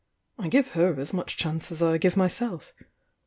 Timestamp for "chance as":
1.37-1.83